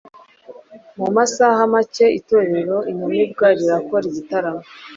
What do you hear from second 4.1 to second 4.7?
igitaramo